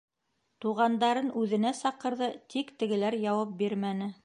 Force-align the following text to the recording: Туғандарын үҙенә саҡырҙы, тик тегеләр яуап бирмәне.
Туғандарын 0.63 1.29
үҙенә 1.41 1.75
саҡырҙы, 1.81 2.31
тик 2.55 2.73
тегеләр 2.81 3.21
яуап 3.29 3.55
бирмәне. 3.63 4.13